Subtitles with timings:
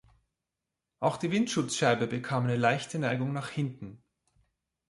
[0.99, 4.03] Auch die Windschutzscheibe bekam eine leichte Neigung nach hinten.